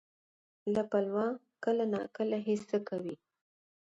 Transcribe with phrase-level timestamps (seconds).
[0.73, 1.25] له پلوه
[1.63, 3.15] کله ناکله هڅه کوي،